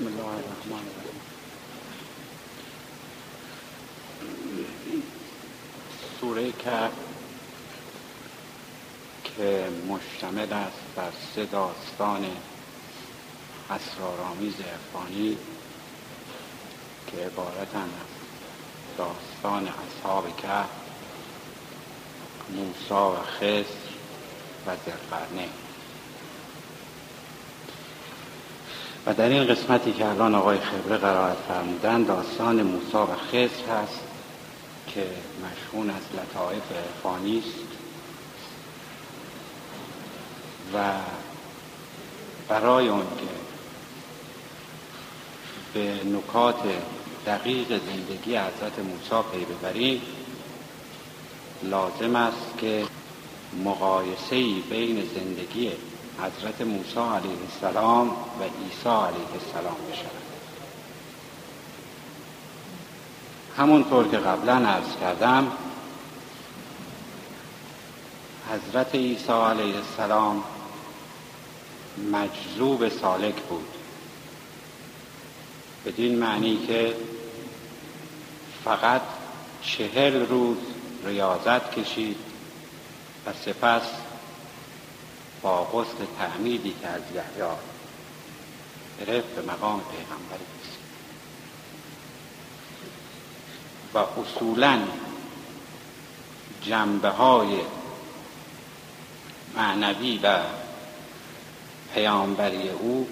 بسم 0.00 0.08
الله 0.08 0.22
الرحمن 0.22 0.86
الرحیم. 0.88 1.20
سوره 6.20 6.52
کهف 6.52 6.92
که 9.24 9.68
مشتمل 9.88 10.52
است 10.52 10.82
بر 10.96 11.12
سه 11.34 11.44
داستان 11.44 12.26
اسرارآمیز 13.70 14.54
عرفانی 14.60 15.36
که 17.06 17.16
عبارتند 17.16 17.90
از 18.00 18.98
داستان 18.98 19.68
اصحاب 19.68 20.36
کهف 20.36 20.68
موسی 22.50 22.94
و 22.94 23.22
خسر 23.22 23.64
و 24.66 24.76
ذوالقرنین. 24.76 25.69
و 29.06 29.14
در 29.14 29.28
این 29.28 29.44
قسمتی 29.44 29.92
که 29.92 30.06
الان 30.06 30.34
آقای 30.34 30.58
خبره 30.58 30.96
قرائت 30.96 31.36
فرمودن 31.48 32.02
داستان 32.02 32.62
موسی 32.62 32.96
و 32.96 33.06
خسر 33.06 33.72
هست 33.72 34.00
که 34.86 35.06
مشهون 35.44 35.90
از 35.90 36.02
لطائف 36.12 36.72
عرفانی 36.72 37.38
است. 37.38 37.70
و 40.74 40.92
برای 42.48 42.88
اون 42.88 43.00
که 43.00 43.26
به 45.74 46.04
نکات 46.04 46.62
دقیق 47.26 47.68
زندگی 47.68 48.36
حضرت 48.36 48.78
موسی 48.78 49.28
پی 49.32 49.44
ببریم 49.44 50.02
لازم 51.62 52.16
است 52.16 52.58
که 52.58 52.84
مقایسه 53.64 54.36
بین 54.70 55.08
زندگی 55.14 55.72
حضرت 56.22 56.60
موسی 56.60 57.00
علیه 57.00 57.38
السلام 57.50 58.08
و 58.08 58.42
عیسی 58.42 58.88
علیه 58.88 59.32
السلام 59.34 59.76
بشود 59.92 60.20
همونطور 63.56 64.08
که 64.08 64.16
قبلا 64.16 64.54
عرض 64.54 64.96
کردم 65.00 65.52
حضرت 68.52 68.94
عیسی 68.94 69.32
علیه 69.32 69.74
السلام 69.76 70.44
مجذوب 72.12 72.88
سالک 72.88 73.34
بود. 73.34 73.68
بدین 75.86 76.18
معنی 76.18 76.66
که 76.66 76.96
فقط 78.64 79.02
چهل 79.62 80.26
روز 80.26 80.56
ریاضت 81.04 81.74
کشید 81.74 82.16
و 83.26 83.32
سپس 83.32 83.82
با 85.42 85.64
غسل 85.64 86.04
تعمیدی 86.18 86.74
که 86.80 86.88
از 86.88 87.02
یحیی 87.14 87.50
گرفت 89.00 89.28
به 89.28 89.52
مقام 89.52 89.80
پیغمبری 89.80 90.46
و 93.94 93.98
اصولا 93.98 94.78
جنبه 96.62 97.08
های 97.08 97.60
معنوی 99.56 100.20
و 100.22 100.38
پیامبری 101.94 102.68
او 102.68 103.08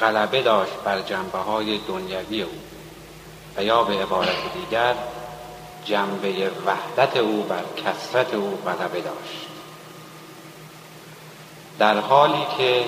غلبه 0.00 0.42
داشت 0.42 0.72
بر 0.84 1.02
جنبه 1.02 1.38
های 1.38 1.78
دنیوی 1.78 2.42
او 2.42 2.52
و 3.56 3.64
یا 3.64 3.84
به 3.84 4.02
عبارت 4.02 4.54
دیگر 4.54 4.94
جنبه 5.84 6.50
وحدت 6.66 7.16
او 7.16 7.42
بر 7.42 7.64
کسرت 7.76 8.34
او 8.34 8.56
غلبه 8.66 9.00
داشت. 9.00 9.57
در 11.78 11.98
حالی 11.98 12.46
که 12.58 12.84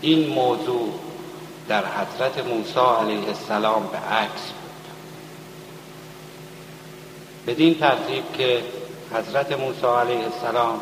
این 0.00 0.28
موضوع 0.28 0.92
در 1.68 1.84
حضرت 1.86 2.46
موسی 2.46 2.80
علیه 3.00 3.28
السلام 3.28 3.86
به 3.92 3.98
عکس 3.98 4.42
بود. 4.42 4.84
بدین 7.46 7.74
ترتیب 7.74 8.32
که 8.32 8.62
حضرت 9.14 9.52
موسی 9.52 9.86
علیه 9.86 10.24
السلام 10.24 10.80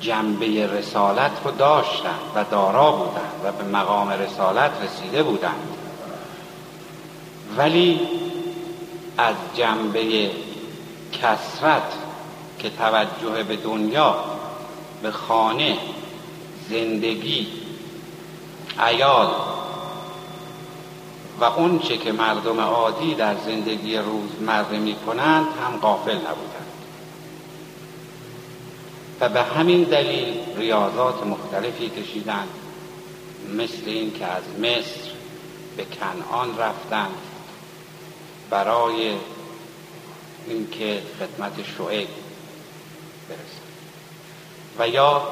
جنبه 0.00 0.66
رسالت 0.66 1.30
رو 1.44 1.50
داشتند 1.50 2.32
و 2.34 2.44
دارا 2.50 2.92
بودند 2.92 3.40
و 3.44 3.52
به 3.52 3.64
مقام 3.64 4.10
رسالت 4.10 4.70
رسیده 4.84 5.22
بودند 5.22 5.74
ولی 7.56 8.00
از 9.18 9.34
جنبه 9.54 10.30
کسرت 11.12 12.07
که 12.58 12.70
توجه 12.70 13.42
به 13.42 13.56
دنیا 13.56 14.24
به 15.02 15.10
خانه 15.10 15.78
زندگی 16.70 17.46
ایال 18.88 19.30
و 21.40 21.44
اونچه 21.44 21.96
که 21.96 22.12
مردم 22.12 22.60
عادی 22.60 23.14
در 23.14 23.34
زندگی 23.46 23.96
روزمره 23.96 24.78
می 24.78 24.94
کنند 24.94 25.46
هم 25.46 25.76
قافل 25.80 26.16
نبودند. 26.16 26.68
و 29.20 29.28
به 29.28 29.42
همین 29.42 29.82
دلیل 29.82 30.34
ریاضات 30.56 31.26
مختلفی 31.26 31.88
کشیدند 31.88 32.48
مثل 33.54 33.82
این 33.86 34.12
که 34.12 34.26
از 34.26 34.42
مصر 34.58 35.10
به 35.76 35.84
کنعان 35.84 36.58
رفتند 36.58 37.14
برای 38.50 39.12
اینکه 40.48 41.02
خدمت 41.18 41.52
شعیب 41.78 42.08
برسند 43.28 43.68
و 44.78 44.88
یا 44.88 45.22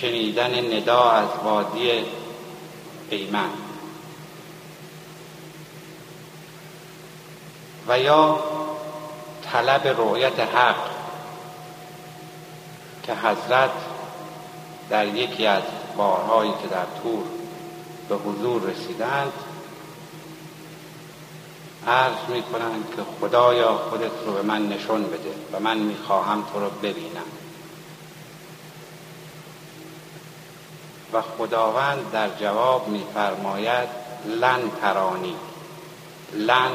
شنیدن 0.00 0.76
ندا 0.76 1.10
از 1.10 1.28
وادی 1.44 2.04
ایمن 3.10 3.50
و 7.88 7.98
یا 7.98 8.38
طلب 9.52 9.86
رؤیت 9.86 10.40
حق 10.40 10.90
که 13.02 13.14
حضرت 13.14 13.70
در 14.90 15.06
یکی 15.06 15.46
از 15.46 15.62
بارهایی 15.96 16.52
که 16.62 16.68
در 16.68 16.84
تور 17.02 17.24
به 18.08 18.14
حضور 18.14 18.62
رسیدند 18.62 19.32
عرض 21.86 22.28
می 22.28 22.42
کنند 22.42 22.94
که 22.96 23.02
خدایا 23.20 23.78
خودت 23.90 24.10
رو 24.26 24.32
به 24.32 24.42
من 24.42 24.68
نشون 24.68 25.02
بده 25.02 25.34
و 25.52 25.60
من 25.60 25.76
می‌خواهم 25.78 26.44
تو 26.52 26.60
رو 26.60 26.70
ببینم. 26.70 27.26
و 31.12 31.22
خداوند 31.22 32.10
در 32.12 32.28
جواب 32.28 32.88
میفرماید 32.88 33.88
لن 34.26 34.70
ترانی. 34.80 35.36
لن 36.32 36.70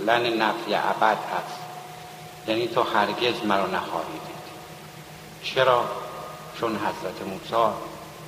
لن 0.00 0.42
نفی 0.42 0.74
ابد 0.74 1.18
هست. 1.18 1.58
یعنی 2.46 2.68
تو 2.68 2.82
هرگز 2.82 3.44
مرا 3.44 3.66
نخواهی 3.66 4.12
دید. 4.12 4.38
چرا؟ 5.42 5.84
چون 6.60 6.76
حضرت 6.76 7.22
موسی 7.28 7.72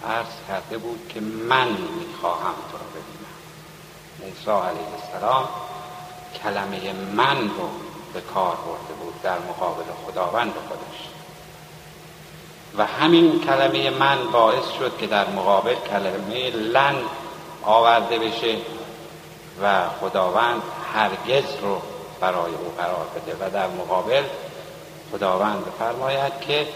عرض 0.09 0.27
کرده 0.49 0.79
بود 0.79 1.09
که 1.09 1.21
من 1.21 1.69
می‌خواهم 1.69 2.55
تو 2.73 2.79
رو 2.79 2.85
ببینم. 2.91 3.31
موسی 4.21 4.69
علیه 4.69 4.89
السلام 5.03 5.49
کلمه 6.43 6.93
من 6.93 7.41
رو 7.41 7.71
به 8.15 8.21
کار 8.21 8.57
برده 8.57 8.95
بود 9.03 9.23
در 9.23 9.39
مقابل 9.39 9.85
خداوند 10.07 10.53
خودش. 10.69 11.09
و 12.79 12.87
همین 12.87 13.41
کلمه 13.41 13.91
من 13.91 14.19
باعث 14.33 14.65
شد 14.79 14.99
که 14.99 15.07
در 15.07 15.31
مقابل 15.31 15.75
کلمه 15.75 16.51
لن 16.51 16.95
آورده 17.63 18.19
بشه 18.19 18.57
و 19.63 19.89
خداوند 19.89 20.63
هرگز 20.95 21.45
رو 21.63 21.83
برای 22.21 22.53
او 22.53 22.73
قرار 22.79 23.07
بده. 23.17 23.47
و 23.47 23.51
در 23.51 23.69
مقابل 23.69 24.23
خداوند 25.13 25.65
فرماید 25.79 26.33
که 26.41 26.67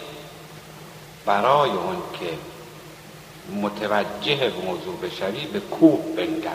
برای 1.27 1.71
اون 1.71 1.97
که 2.21 2.39
متوجه 3.57 4.53
موضوع 4.65 4.97
بشوی 5.03 5.47
به 5.47 5.61
کوه 5.61 6.01
بنگر. 6.17 6.51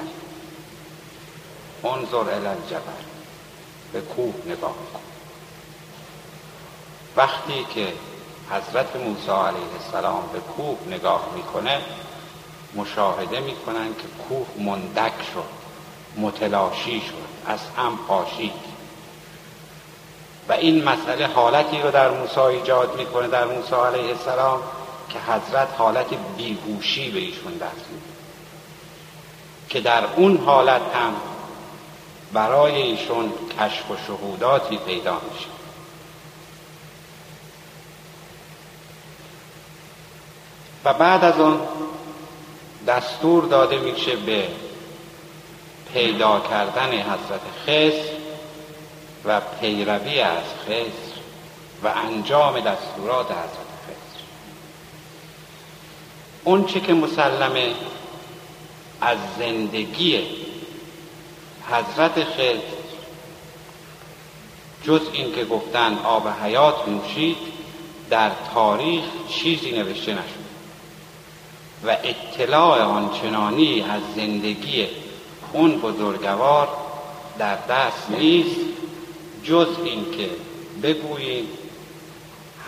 انظر 1.85 2.47
الجبل. 2.47 3.03
به 3.93 4.01
کوه 4.01 4.33
نگاه 4.45 4.75
کن. 4.93 4.99
وقتی 7.15 7.65
که 7.73 7.93
حضرت 8.49 8.95
موسی 8.95 9.31
علیه 9.31 9.73
السلام 9.85 10.29
به 10.33 10.39
کوه 10.39 10.77
نگاه 10.87 11.25
می‌کنه 11.35 11.81
مشاهده 12.75 13.39
می‌کنن 13.39 13.87
که 13.87 14.07
کوه 14.29 14.47
مندک 14.59 15.13
شد 15.33 15.59
متلاشی 16.17 17.01
شد 17.01 17.51
از 17.51 17.59
هم 17.77 17.97
پاشید. 18.07 18.53
و 20.49 20.53
این 20.53 20.83
مسئله 20.83 21.27
حالتی 21.27 21.81
رو 21.81 21.91
در 21.91 22.09
موسی 22.09 22.39
ایجاد 22.39 22.95
می‌کنه 22.97 23.27
در 23.27 23.45
موسی 23.45 23.75
علیه 23.75 24.09
السلام 24.09 24.61
که 25.09 25.19
حضرت 25.19 25.67
حالت 25.77 26.07
بیهوشی 26.37 27.11
به 27.11 27.19
ایشون 27.19 27.53
دست 27.53 27.85
میده. 27.91 28.05
که 29.69 29.81
در 29.81 30.03
اون 30.15 30.37
حالت 30.37 30.81
هم 30.95 31.13
برای 32.33 32.81
ایشون 32.81 33.33
کشف 33.59 33.91
و 33.91 33.95
شهوداتی 34.07 34.77
پیدا 34.77 35.21
میشه. 35.33 35.49
و 40.85 40.93
بعد 40.93 41.23
از 41.23 41.39
اون 41.39 41.59
دستور 42.87 43.43
داده 43.43 43.77
میشه 43.77 44.15
به 44.15 44.47
پیدا 45.93 46.39
کردن 46.39 46.91
حضرت 46.91 47.41
خسر 47.63 48.13
و 49.25 49.41
پیروی 49.61 50.19
از 50.19 50.43
خسر 50.65 51.19
و 51.83 51.87
انجام 51.87 52.59
دستورات 52.59 53.31
حضرت 53.31 53.69
خسر 53.83 54.23
اون 56.43 56.65
چه 56.65 56.79
که 56.79 56.93
مسلمه 56.93 57.73
از 59.01 59.17
زندگی 59.39 60.21
حضرت 61.71 62.23
خسر 62.23 62.59
جز 64.83 65.01
این 65.13 65.35
که 65.35 65.45
گفتن 65.45 65.97
آب 66.03 66.27
حیات 66.27 66.87
نوشید 66.87 67.37
در 68.09 68.31
تاریخ 68.53 69.03
چیزی 69.29 69.71
نوشته 69.71 70.11
نشد. 70.11 70.49
و 71.85 71.97
اطلاع 72.03 72.81
آنچنانی 72.81 73.81
از 73.81 74.01
زندگی 74.15 74.87
اون 75.53 75.79
بزرگوار 75.79 76.67
در 77.37 77.55
دست 77.55 78.09
نیست 78.09 78.59
جز 79.43 79.67
اینکه 79.83 80.29
بگوییم 80.83 81.47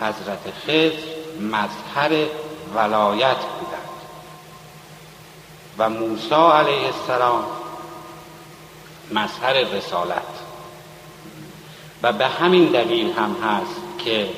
حضرت 0.00 0.52
خضر 0.66 0.92
مظهر 1.40 2.26
ولایت 2.74 3.36
بودند. 3.36 3.82
و 5.78 5.90
موسی 5.90 6.34
علیه 6.34 6.86
السلام 6.86 7.44
مظهر 9.14 9.52
رسالت. 9.52 10.22
و 12.02 12.12
به 12.12 12.26
همین 12.26 12.64
دلیل 12.64 13.12
هم 13.12 13.36
هست 13.44 14.04
که 14.04 14.28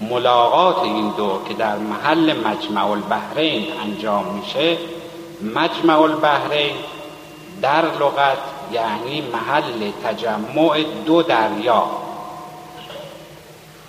ملاقات 0.00 0.78
این 0.78 1.10
دو 1.10 1.40
که 1.48 1.54
در 1.54 1.78
محل 1.78 2.36
مجمع 2.46 2.90
البحرین 2.90 3.72
انجام 3.80 4.34
میشه 4.34 4.78
مجمع 5.54 6.00
البحرین 6.00 6.76
در 7.62 7.84
لغت 7.84 8.38
یعنی 8.72 9.20
محل 9.20 9.90
تجمع 10.04 10.82
دو 11.06 11.22
دریا. 11.22 11.86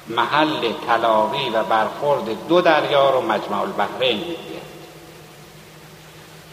محل 0.07 0.71
تلاقی 0.87 1.49
و 1.49 1.63
برخورد 1.63 2.47
دو 2.47 2.61
دریا 2.61 3.09
رو 3.09 3.21
مجمع 3.21 3.61
البحرین 3.61 4.17
میگه. 4.17 4.61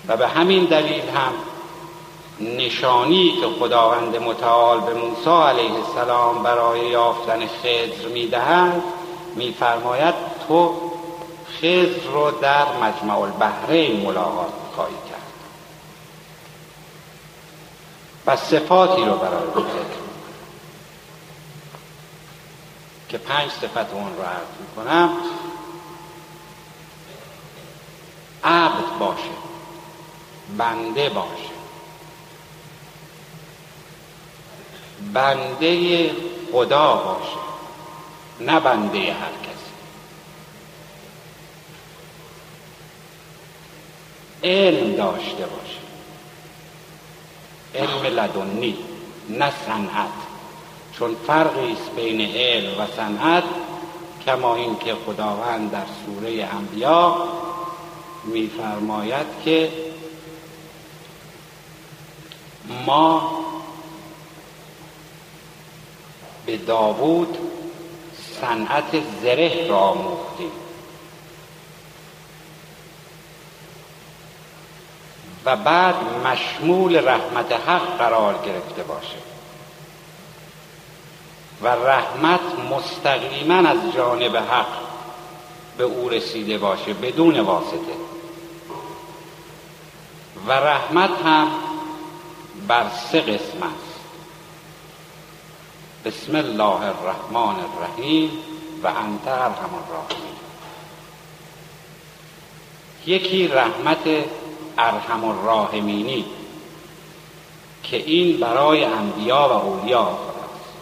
و 0.09 0.17
به 0.17 0.29
همین 0.29 0.65
دلیل 0.65 1.09
هم 1.09 1.33
نشانی 2.41 3.37
که 3.41 3.47
خداوند 3.61 4.17
متعال 4.17 4.81
به 4.81 4.95
موسی 4.95 5.31
علیه 5.31 5.75
السلام 5.75 6.43
برای 6.43 6.81
یافتن 6.81 7.47
خضر 7.47 8.09
می‌دهد 8.09 8.83
میفرماید 9.37 10.15
تو 10.49 10.75
خضر 11.59 12.11
رو 12.13 12.31
در 12.31 12.67
مجمع 12.83 13.19
البحرین 13.19 14.07
ملاقات 14.07 14.53
خواهی 14.75 14.95
کرد. 15.11 15.21
و 18.27 18.37
صفاتی 18.37 19.05
رو 19.05 19.17
برای 19.17 19.45
او 19.55 19.65
که 23.09 23.19
پنج 23.19 23.51
صفت 23.51 23.93
اون 23.93 24.17
رو 24.17 24.23
عرض 24.23 24.49
می‌کنم. 24.61 25.11
عبد 28.45 28.99
باشه 28.99 29.31
بنده 30.59 31.09
باشه. 31.09 31.54
بنده 35.13 36.11
خدا 36.53 36.95
باشه 36.95 37.45
نه 38.41 38.61
بنده 38.61 38.99
هر 38.99 39.33
کسی. 39.43 39.73
علم 44.45 44.97
داشته 44.97 45.47
باشه. 45.47 45.79
علم 47.75 48.19
لدنی 48.19 48.79
نه 49.29 49.53
صنعت. 49.67 50.11
چون 50.99 51.17
فرقی 51.27 51.73
است 51.73 51.91
بین 51.97 52.21
علم 52.21 52.81
و 52.81 52.87
صنعت 52.97 53.45
کما 54.27 54.55
اینکه 54.55 54.95
خداوند 55.07 55.71
در 55.71 55.85
سوره 56.07 56.49
انبیا 56.53 57.29
میفرماید 58.25 59.27
که 59.45 59.73
ما 62.87 63.44
به 66.47 66.57
داوود 66.57 67.39
صنعت 68.41 69.03
زره 69.23 69.67
را 69.69 69.79
آموختیم 69.79 70.53
و 75.45 75.57
بعد 75.57 75.95
مشمول 76.25 77.09
رحمت 77.09 77.53
حق 77.53 77.99
قرار 77.99 78.35
گرفته 78.47 78.83
باشه. 78.83 79.17
و 81.63 81.69
رحمت 81.69 82.41
مستقیما 82.71 83.69
از 83.69 83.79
جانب 83.95 84.37
حق 84.37 84.67
به 85.79 85.85
او 85.85 86.09
رسیده 86.09 86.59
باشه 86.59 86.95
بدون 86.95 87.41
واسطه. 87.41 87.95
و 90.47 90.53
رحمت 90.53 91.11
هم 91.25 91.49
بر 92.69 92.87
سه 93.13 93.21
قسم 93.21 93.63
است. 93.63 93.94
بسم 96.05 96.37
الله 96.37 96.81
الرحمن 96.83 97.57
الرحیم 97.65 98.31
و 98.83 98.87
انت 98.87 99.29
ارحم 99.29 99.75
الراحمین 99.75 100.35
یکی 103.07 103.49
رحمت 103.49 104.25
ارحم 104.79 105.25
الراحمینی 105.25 106.25
که 107.83 107.97
این 107.97 108.41
برای 108.41 108.85
انبیا 108.85 109.49
و 109.49 109.53
اولیا 109.53 110.03
خداست 110.05 110.75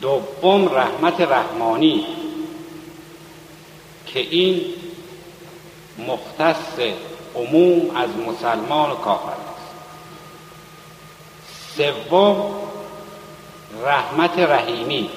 دوم 0.00 0.74
رحمت 0.74 1.20
رحمانی 1.20 2.06
که 4.06 4.20
این 4.20 4.64
مختص 5.98 6.80
عموم 7.34 7.96
از 7.96 8.10
مسلمان 8.28 8.90
و 8.90 8.94
کافر 8.94 9.30
است 9.30 9.70
سوم 11.76 12.69
رحمت 13.78 14.38
رحیمی. 14.38 15.10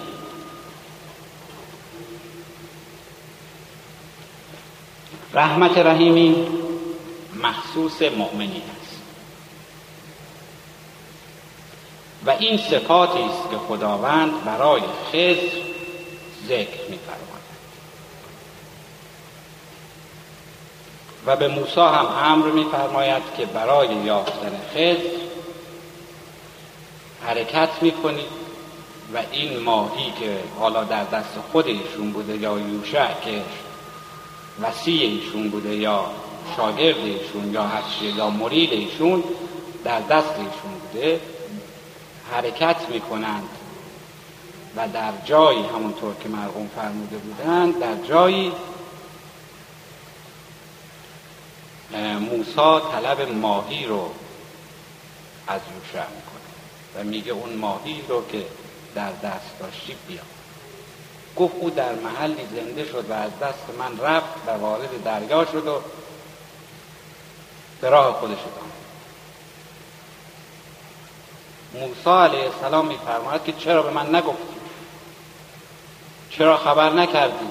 رحمت 5.33 5.77
رحیمی 5.77 6.47
مخصوص 7.35 8.01
مؤمنین 8.01 8.61
است. 8.81 9.01
و 12.25 12.29
این 12.29 12.57
صفاتی 12.57 13.23
است 13.23 13.49
که 13.51 13.57
خداوند 13.57 14.45
برای 14.45 14.81
خضر 14.81 15.57
ذکر 16.47 16.89
میفرماید. 16.89 17.33
و 21.25 21.35
به 21.35 21.47
موسی 21.47 21.79
هم 21.79 22.05
امر 22.05 22.45
میفرماید 22.51 23.23
که 23.37 23.45
برای 23.45 23.95
یافتن 23.95 24.61
خضر 24.73 25.23
حرکت 27.25 27.69
می‌کنید 27.81 28.42
و 29.13 29.17
این 29.31 29.59
ماهی 29.59 30.11
که 30.19 30.39
حالا 30.59 30.83
در 30.83 31.03
دست 31.03 31.33
خود 31.51 31.67
ایشون 31.67 32.11
بوده 32.11 32.37
یا 32.37 32.59
یوشع 32.59 33.19
که 33.21 33.41
وسیع 34.61 35.09
ایشون 35.09 35.49
بوده 35.49 35.75
یا 35.75 36.05
شاگرد 36.57 36.97
ایشون 36.97 37.53
یا 37.53 37.63
هرچی 37.63 38.05
یا 38.05 38.29
مرید 38.29 38.73
ایشون 38.73 39.23
در 39.83 39.99
دست 39.99 40.29
ایشون 40.29 40.71
بوده 40.81 41.21
حرکت 42.31 42.89
می‌کنند 42.89 43.49
و 44.75 44.87
در 44.87 45.11
جایی 45.25 45.63
همونطور 45.63 46.15
که 46.23 46.29
مرحوم 46.29 46.69
فرموده 46.75 47.17
بودند 47.17 47.79
در 47.79 48.07
جایی 48.07 48.51
موسا 52.19 52.79
طلب 52.79 53.21
ماهی 53.21 53.85
رو 53.85 54.11
از 55.47 55.61
یوشع 55.75 56.07
می‌کنه 56.07 56.43
و 56.95 57.03
میگه 57.03 57.31
اون 57.31 57.53
ماهی 57.53 58.01
رو 58.09 58.27
که 58.31 58.45
در 58.95 59.11
دست 59.11 59.59
داشتی 59.59 59.95
بیا. 60.07 60.21
گفت 61.35 61.55
او 61.59 61.69
در 61.69 61.93
محلی 61.95 62.47
زنده 62.55 62.85
شد 62.85 63.05
و 63.09 63.13
از 63.13 63.39
دست 63.41 63.63
من 63.79 63.99
رفت 63.99 64.47
و 64.47 64.51
وارد 64.51 65.03
دریا 65.03 65.45
شد 65.45 65.67
و 65.67 65.81
به 67.81 67.89
راه 67.89 68.13
خودش 68.13 68.37
ادامه 68.39 68.73
موسی 71.73 72.09
علیه 72.09 72.51
السلام 72.53 72.87
میفرماید 72.87 73.43
که 73.43 73.53
چرا 73.53 73.83
به 73.83 73.89
من 73.89 74.15
نگفتی؟ 74.15 74.53
چرا 76.29 76.57
خبر 76.57 76.89
نکردی؟ 76.89 77.49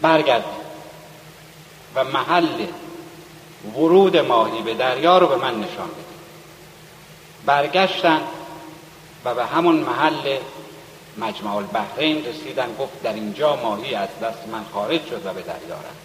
برگردی. 0.00 0.64
و 1.94 2.04
محل 2.04 2.66
ورود 3.74 4.16
ماهی 4.16 4.62
به 4.62 4.74
دریا 4.74 5.18
رو 5.18 5.26
به 5.26 5.36
من 5.36 5.60
نشان 5.60 5.88
بده. 5.88 6.03
برگشتن 7.46 8.20
و 9.24 9.34
به 9.34 9.44
همون 9.44 9.76
محل 9.76 10.38
مجمع 11.18 11.56
البحرین 11.56 12.24
رسیدن. 12.24 12.76
گفت 12.78 13.02
در 13.02 13.12
اینجا 13.12 13.56
ماهی 13.56 13.94
از 13.94 14.08
دست 14.22 14.48
من 14.52 14.64
خارج 14.72 15.06
شد 15.06 15.26
و 15.26 15.32
به 15.32 15.42
دریا 15.42 15.74
رفت. 15.74 16.04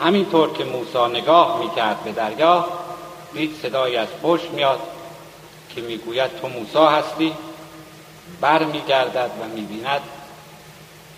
همینطور 0.00 0.52
که 0.52 0.64
موسی 0.64 1.06
نگاه 1.18 1.58
می‌کرد 1.58 2.04
به 2.04 2.12
دریا 2.12 2.68
دید 3.32 3.56
صدایی 3.62 3.96
از 3.96 4.08
پشت 4.22 4.50
میاد 4.50 4.80
که 5.74 5.80
می‌گوید 5.80 6.40
تو 6.40 6.48
موسی 6.48 6.78
هستی؟ 6.78 7.34
بر 8.40 8.64
میگردد 8.64 9.30
و 9.40 9.44
می‌بیند 9.54 10.00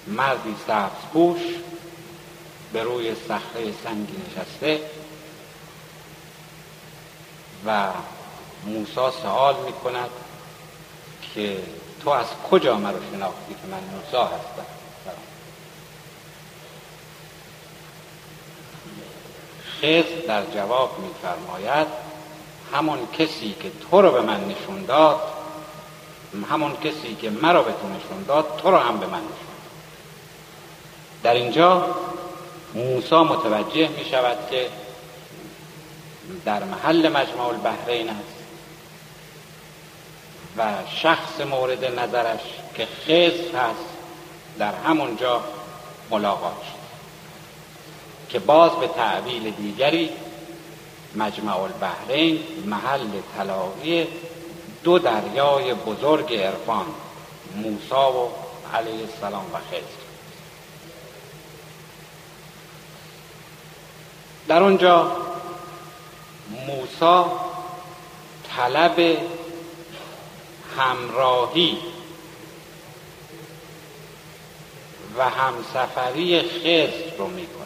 مردی 0.06 0.56
سبز 0.66 1.12
پوش 1.12 1.40
به 2.72 2.82
روی 2.82 3.14
صخره 3.14 3.72
سنگی 3.84 4.16
نشسته. 4.30 4.80
و 7.66 7.88
موسا 8.66 9.10
سوال 9.10 9.54
می 9.66 9.72
کند 9.72 10.10
که 11.34 11.56
تو 12.04 12.10
از 12.10 12.26
کجا 12.50 12.76
مرا 12.76 12.98
شناختی 13.12 13.54
که 13.54 13.68
من 13.70 13.80
موسا 13.96 14.24
هستم؟ 14.24 14.66
خز 19.82 20.26
در 20.28 20.44
جواب 20.46 20.98
میفرماید 20.98 21.86
همون 22.72 22.98
کسی 23.18 23.54
که 23.62 23.70
تو 23.90 24.02
رو 24.02 24.12
به 24.12 24.20
من 24.20 24.44
نشون 24.44 24.84
داد 24.84 25.20
همون 26.50 26.76
کسی 26.76 27.14
که 27.14 27.30
مرا 27.30 27.62
به 27.62 27.72
تو 27.72 27.88
نشون 27.88 28.24
داد 28.28 28.60
تو 28.62 28.70
رو 28.70 28.76
هم 28.76 28.98
به 28.98 29.06
من 29.06 29.18
نشون 29.18 29.54
در 31.22 31.34
اینجا 31.34 31.94
موسا 32.74 33.24
متوجه 33.24 33.88
می 33.88 34.04
شود 34.04 34.38
که 34.50 34.68
در 36.44 36.64
محل 36.64 37.08
مجمع 37.08 37.46
البحرین 37.46 38.08
است. 38.08 38.34
و 40.56 40.72
شخص 41.02 41.40
مورد 41.40 41.84
نظرش 41.84 42.40
که 42.74 42.86
خز 42.86 43.54
هست 43.54 43.88
در 44.58 44.74
همونجا 44.74 45.44
ملاقات 46.10 46.62
شد. 46.62 46.84
که 48.28 48.38
باز 48.38 48.72
به 48.72 48.88
تعبیل 48.88 49.50
دیگری 49.50 50.10
مجمع 51.14 51.60
البحرین 51.60 52.38
محل 52.66 53.08
تلاقی 53.36 54.06
دو 54.84 54.98
دریای 54.98 55.74
بزرگ 55.74 56.34
عرفان 56.34 56.86
موسا 57.56 58.12
و 58.12 58.30
علیه 58.74 59.00
السلام 59.00 59.44
و 59.54 59.58
خضر. 59.58 60.04
در 64.48 64.62
اونجا 64.62 65.16
موسا 66.66 67.40
طلب 68.56 69.18
همراهی 70.78 71.78
و 75.18 75.30
همسفری 75.30 76.42
خضر 76.42 77.16
رو 77.18 77.26
می‌کنه. 77.26 77.64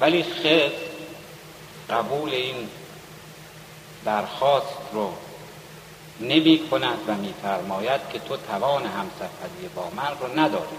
ولی 0.00 0.22
خضر 0.22 0.70
قبول 1.90 2.30
این 2.34 2.68
درخواست 4.04 4.76
رو 4.92 5.12
نمی 6.20 6.68
کند 6.70 6.98
و 7.06 7.14
میفرماید 7.14 8.00
که 8.12 8.18
تو 8.18 8.36
توان 8.36 8.86
همسفری 8.86 9.68
با 9.74 9.90
من 9.96 10.10
رو 10.20 10.40
نداری 10.40 10.76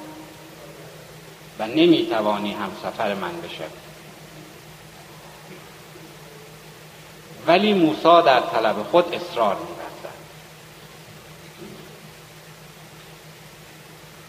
و 1.60 1.68
نمی 1.68 2.08
توانی 2.10 2.54
همسفر 2.54 3.14
من 3.14 3.42
بشوی. 3.42 3.83
ولی 7.48 7.74
موسا 7.74 8.22
در 8.22 8.40
طلب 8.40 8.84
خود 8.84 9.14
اصرار 9.14 9.56
میورزد 9.56 9.84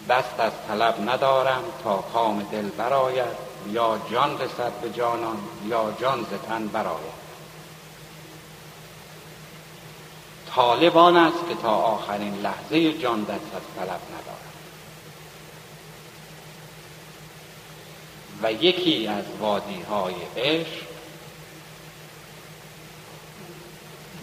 دست 0.08 0.40
از 0.40 0.52
طلب 0.68 1.10
ندارم 1.10 1.62
تا 1.84 1.96
کام 1.96 2.42
دل 2.52 2.68
براید 2.68 3.54
یا 3.72 3.98
جان 4.12 4.38
رسد 4.38 4.72
به 4.82 4.90
جانان 4.90 5.38
یا 5.66 5.94
جان 6.00 6.22
ز 6.22 6.48
تن 6.48 6.66
براید 6.66 7.24
طالبان 10.54 11.16
است 11.16 11.48
که 11.48 11.54
تا 11.54 11.74
آخرین 11.74 12.34
لحظه 12.34 12.92
جان 12.92 13.24
دست 13.24 13.30
از 13.30 13.62
طلب 13.76 13.88
ندارد. 13.88 14.54
و 18.42 18.52
یکی 18.52 19.06
از 19.06 19.24
وادی 19.40 19.82
های 19.82 20.14
عشق 20.36 20.93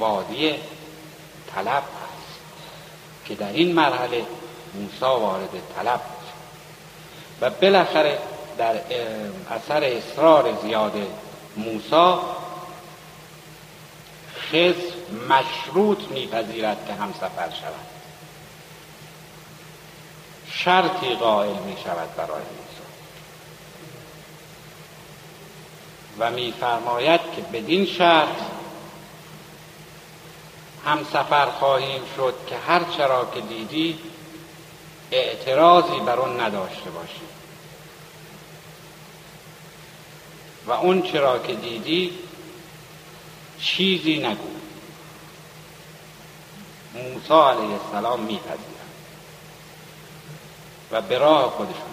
وادی 0.01 0.55
طلب 1.55 1.83
است 1.83 2.39
که 3.25 3.35
در 3.35 3.51
این 3.51 3.73
مرحله 3.73 4.25
موسا 4.73 5.19
وارد 5.19 5.49
طلب 5.75 6.01
و 7.41 7.49
بالاخره 7.49 8.19
در 8.57 8.75
اثر 9.51 9.83
اصرار 9.83 10.57
زیاد 10.61 10.93
موسا 11.57 12.21
خز 14.51 14.75
مشروط 15.29 15.97
میپذیرد 16.09 16.87
که 16.87 16.93
هم 16.93 17.13
سفر 17.13 17.49
شود. 17.49 17.91
شرطی 20.51 21.15
قائل 21.15 21.53
می 21.53 21.77
شود 21.83 22.15
برای 22.15 22.41
موسی. 22.41 22.81
و 26.19 26.31
میفرماید 26.31 27.21
که 27.35 27.41
بدین 27.41 27.85
شرط 27.85 28.60
هم 30.85 31.03
سفر 31.03 31.45
خواهیم 31.45 32.01
شد 32.15 32.33
که 32.47 32.57
هر 32.57 32.83
چرا 32.97 33.31
که 33.33 33.41
دیدی 33.41 33.99
اعتراضی 35.11 35.99
بر 35.99 36.19
اون 36.19 36.39
نداشته 36.39 36.89
باشی. 36.89 37.21
و 40.67 40.71
اون 40.71 41.01
چرا 41.01 41.39
که 41.39 41.53
دیدی 41.53 42.19
چیزی 43.59 44.19
نگو. 44.19 44.51
موسی 46.93 47.33
علیه 47.33 47.79
السلام 47.85 48.19
میپذیرد 48.19 48.57
و 50.91 51.01
به 51.01 51.17
راه 51.17 51.49
خودشون 51.49 51.91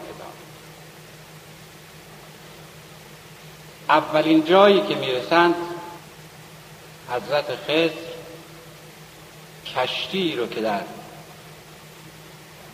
اولین 3.89 4.45
جایی 4.45 4.81
که 4.81 4.95
می‌رسند 4.95 5.55
حضرت 7.11 7.57
خضر 7.57 8.08
کشتی 9.77 10.37
رو 10.37 10.47
که 10.47 10.61
در 10.61 10.81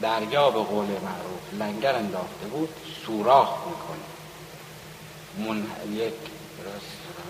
دریا 0.00 0.50
به 0.50 0.60
قول 0.60 0.86
معروف 0.86 1.54
لنگر 1.60 1.94
انداخته 1.94 2.46
بود 2.46 2.68
سوراخ 3.06 3.48
می‌کنه. 3.66 4.04
من 5.48 5.66
یک 5.92 6.12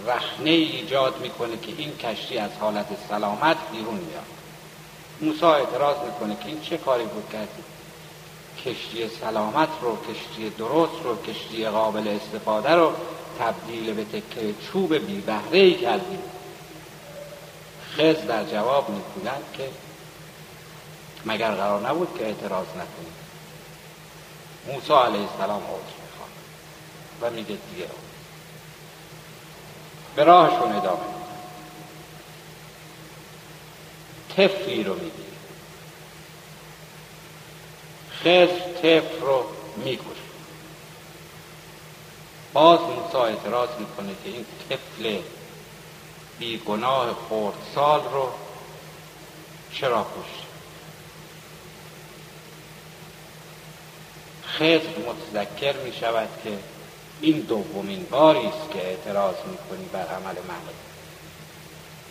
رخنه 0.06 0.50
ایجاد 0.50 1.20
می‌کنه 1.20 1.56
که 1.56 1.72
این 1.78 1.96
کشتی 1.96 2.38
از 2.38 2.50
حالت 2.60 2.86
سلامت 3.08 3.56
بیرون 3.72 3.94
میاد 3.94 4.24
موسی 5.20 5.44
اعتراض 5.44 5.96
می‌کنه 6.06 6.36
که 6.36 6.46
این 6.46 6.60
چه 6.60 6.76
کاری 6.76 7.04
بود 7.04 7.28
کردی 7.32 7.62
کشتی 8.64 9.08
سلامت 9.20 9.68
رو 9.82 9.96
کشتی 9.96 10.50
درست 10.50 11.02
رو 11.04 11.22
کشتی 11.22 11.68
قابل 11.68 12.08
استفاده 12.08 12.70
رو 12.70 12.92
تبدیل 13.38 13.94
به 13.94 14.04
تکه 14.04 14.54
چوب 14.72 14.94
بی 14.94 15.20
بهره 15.20 15.58
ای 15.58 15.74
خز 17.98 18.26
در 18.26 18.44
جواب 18.44 18.88
می‌گویند 18.88 19.44
که 19.56 19.70
مگر 21.24 21.50
قرار 21.50 21.88
نبود 21.88 22.18
که 22.18 22.26
اعتراض 22.26 22.66
نکنید 22.68 23.14
موسی 24.66 24.92
علیه 24.92 25.30
السلام 25.30 25.62
عذر 25.62 25.94
می‌خواد 26.02 26.30
و 27.20 27.30
میگه 27.30 27.58
دیگه 27.70 27.88
به 30.16 30.24
راهشون 30.24 30.72
ادامه 30.72 31.14
تفری 34.36 34.84
رو 34.84 34.94
می‌گیره 34.94 35.34
خز 38.20 38.80
تف 38.82 39.20
رو 39.20 39.44
می‌کشه. 39.76 40.08
باز 42.52 42.80
موسی 42.80 43.16
اعتراض 43.16 43.68
می‌کنه 43.78 44.14
که 44.24 44.30
این 44.30 44.46
طفل 44.68 45.18
بیگناه 46.38 47.06
سال 47.74 48.00
رو 48.12 48.28
چرا 49.72 50.02
کشت 50.02 50.44
خضر 54.46 54.98
متذکر 55.08 55.76
می 55.76 55.92
شود 55.92 56.28
که 56.44 56.58
این 57.20 57.40
دومین 57.40 58.06
باری 58.10 58.46
است 58.46 58.70
که 58.72 58.86
اعتراض 58.86 59.34
می‌کنی 59.34 59.84
بر 59.92 60.06
عمل 60.06 60.34
من 60.48 60.60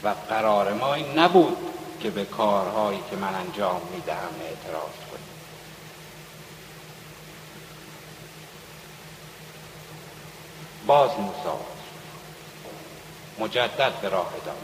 و 0.04 0.16
قرار 0.30 0.74
ما 0.74 0.94
این 0.94 1.20
نبود 1.20 1.58
که 2.02 2.10
به 2.10 2.26
کارهایی 2.26 3.00
که 3.10 3.16
من 3.16 3.36
انجام 3.36 3.82
می‌دهم 3.92 4.34
اعتراض 4.42 4.96
کنی. 5.12 5.24
باز 10.88 11.12
موسی 11.20 11.83
مجدد 13.40 13.94
به 14.02 14.10
راه 14.10 14.28
ادامه 14.42 14.60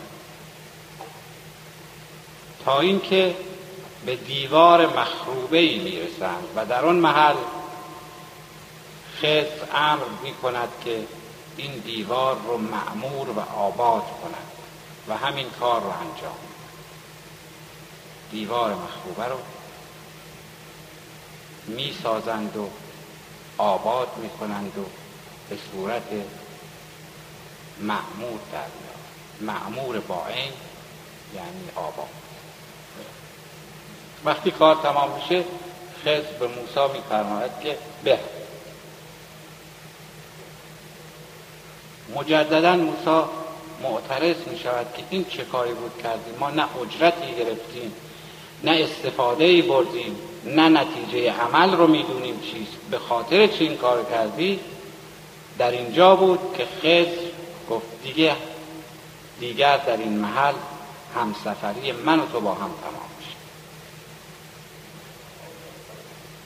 تا 2.66 2.80
اینکه 2.80 3.36
به 4.06 4.16
دیوار 4.16 4.88
مخروبه 5.00 5.58
ای 5.58 5.80
می‌رسند 5.80 6.44
و 6.56 6.66
در 6.66 6.86
آن 6.86 6.96
محل 6.96 7.36
خز 9.18 9.74
امر 9.74 10.06
می 10.24 10.34
کند 10.34 10.70
که 10.86 11.04
این 11.58 11.72
دیوار 11.72 12.38
رو 12.48 12.58
معمور 12.58 13.30
و 13.30 13.40
آباد 13.40 14.04
کند 14.04 14.48
و 15.08 15.18
همین 15.18 15.50
کار 15.60 15.82
رو 15.82 15.90
انجام 15.90 16.38
دیوار 18.32 18.76
مخروبه 18.76 19.26
رو 19.26 19.40
می 21.68 21.98
سازند 22.04 22.58
و 22.58 22.70
آباد 23.58 24.08
می 24.18 24.30
کنند 24.30 24.78
و 24.78 24.86
به 25.50 25.58
صورت 25.72 26.04
معمور 27.80 28.40
در 28.52 28.66
معمور 29.42 30.00
با 30.00 30.26
این 30.28 30.52
یعنی 31.36 31.70
آباد 31.76 32.10
وقتی 34.26 34.52
کار 34.52 34.76
تمام 34.76 35.10
میشه 35.12 35.44
خز 36.06 36.24
به 36.40 36.48
موسی 36.48 36.94
میفرماید 36.94 37.52
که 37.64 37.78
به 38.04 38.20
مجددا 42.16 42.76
موسی 42.76 43.30
معترض 43.84 44.36
می 44.52 44.60
شود 44.60 44.86
که 44.98 45.04
این 45.10 45.26
چه 45.26 45.44
کاری 45.44 45.74
بود 45.74 45.92
کردیم. 46.04 46.34
ما 46.40 46.50
نه 46.50 46.66
اجرتی 46.82 47.36
گرفتیم 47.36 47.94
نه 48.64 48.72
استفاده 48.72 49.44
ای 49.44 49.62
بردیم 49.62 50.16
نه 50.46 50.70
نتیجه 50.70 51.32
عمل 51.32 51.78
رو 51.78 51.88
می‌دونیم 51.88 52.40
چیست. 52.40 52.78
به 52.92 53.00
خاطر 53.00 53.48
چه 53.48 53.64
این 53.64 53.78
کار 53.78 54.06
کردی؟ 54.12 54.60
در 55.58 55.72
اینجا 55.72 56.16
بود 56.16 56.40
که 56.58 56.66
خز 56.66 57.29
گفت 57.70 58.04
دیگه 58.04 58.36
دیگر 59.40 59.78
در 59.78 59.98
این 59.98 60.18
محل 60.18 60.54
همسفری 61.16 61.92
من 61.92 62.20
و 62.20 62.26
تو 62.26 62.40
با 62.40 62.54
هم 62.54 62.58
تمام 62.58 63.10
میشه. 63.20 63.36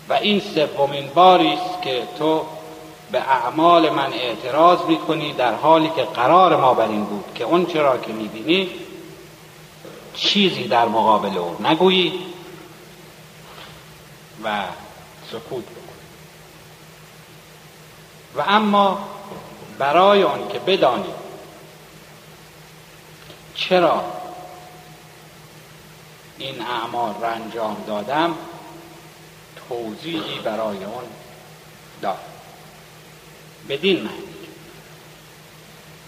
و 0.10 0.14
این 0.14 0.42
سومین 0.56 1.08
باری 1.08 1.54
است 1.54 1.82
که 1.82 2.08
تو 2.18 2.46
به 3.12 3.20
اعمال 3.20 3.90
من 3.90 4.14
اعتراض 4.14 4.82
می‌کنی 4.82 5.34
در 5.34 5.56
حالی 5.56 5.92
که 5.96 6.04
قرار 6.04 6.56
ما 6.56 6.74
بر 6.74 6.88
این 6.88 7.06
بود 7.06 7.26
که 7.36 7.44
اون 7.44 7.66
چرا 7.66 7.98
که 7.98 8.14
می‌بینی 8.14 8.70
چیزی 10.14 10.68
در 10.68 10.86
مقابل 10.86 11.38
او 11.38 11.58
نگویی 11.68 12.14
و 14.44 14.64
سکوت 15.32 15.64
بکنی. 15.64 15.84
و 18.36 18.42
اما 18.48 19.13
برای 19.78 20.24
آن 20.24 20.48
که 20.48 20.60
بدانی 20.60 21.14
چرا 23.56 24.04
این 26.38 26.62
اعمال 26.62 27.14
را 27.22 27.30
انجام 27.30 27.84
دادم؟ 27.88 28.36
توضیحی 29.70 30.40
برای 30.40 30.86
آن 30.86 31.06
داد 32.02 32.18
بدین 33.70 34.04
معنی. 34.04 34.24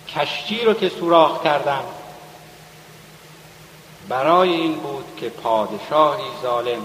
کشتی 0.08 0.66
رو 0.66 0.74
که 0.74 0.90
سوراخ 0.90 1.44
کردم 1.44 1.84
برای 4.10 4.50
این 4.50 4.76
بود 4.76 5.06
که 5.18 5.30
پادشاهی 5.30 6.24
ظالم 6.42 6.82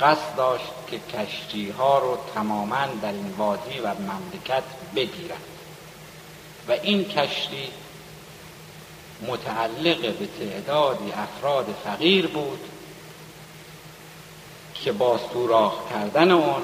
قصد 0.00 0.36
داشت 0.36 0.72
که 0.90 0.98
کشتی 0.98 1.70
ها 1.70 1.98
رو 1.98 2.18
تماما 2.34 2.86
در 3.02 3.12
این 3.12 3.34
وادی 3.38 3.78
و 3.78 3.94
مملکت 3.94 4.62
بگیرد. 4.94 5.59
و 6.70 6.72
این 6.82 7.04
کشتی 7.04 7.68
متعلق 9.26 10.00
به 10.00 10.26
تعدادی 10.26 11.12
افراد 11.12 11.74
فقیر 11.84 12.26
بود 12.26 12.60
که 14.74 14.92
با 14.92 15.20
سوراخ 15.32 15.72
کردن 15.90 16.30
اون 16.30 16.62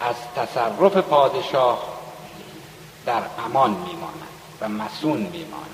از 0.00 0.14
تصرف 0.36 0.96
پادشاه 0.96 1.98
در 3.06 3.22
امان 3.46 3.70
میماند 3.70 4.28
و 4.60 4.68
مسون 4.68 5.18
میماند. 5.18 5.66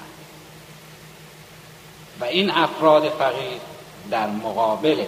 و 2.21 2.25
این 2.25 2.51
افراد 2.51 3.09
فقیر 3.09 3.61
در 4.11 4.27
مقابل 4.27 5.05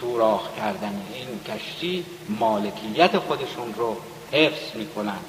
سوراخ 0.00 0.56
کردن 0.56 1.02
این 1.14 1.40
کشتی 1.40 2.04
مالکیت 2.28 3.18
خودشون 3.18 3.74
رو 3.74 3.96
حفظ 4.32 4.76
می‌کنند. 4.76 5.24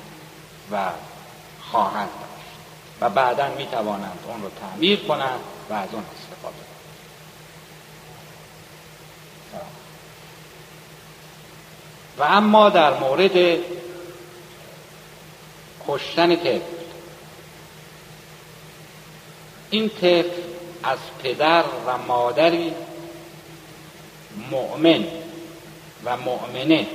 و 0.72 0.90
خواهند 1.72 2.10
داشت. 2.10 2.32
و 3.02 3.10
بعدا 3.10 3.50
می‌توانند 3.50 4.20
اون 4.28 4.42
رو 4.42 4.50
تعمیر 4.50 5.00
کنند 5.00 5.40
و 5.70 5.74
از 5.74 5.90
اون 5.92 6.04
استفاده 6.04 6.56
کنند. 6.56 6.72
و 12.18 12.24
اما 12.24 12.70
در 12.70 13.00
مورد 13.00 13.60
کشتن 15.88 16.36
طفل. 16.36 16.60
این 19.70 19.90
طفل 19.90 20.42
از 20.84 21.00
پدر 21.24 21.64
و 21.86 21.98
مادری 21.98 22.74
مؤمن 24.52 25.06
و 26.06 26.18
مؤمنه 26.18 26.88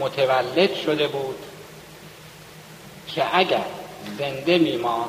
متولد 0.00 0.74
شده 0.74 1.08
بود 1.08 1.43
که 3.06 3.36
اگر 3.36 3.66
زنده 4.18 4.58
میمان 4.58 5.08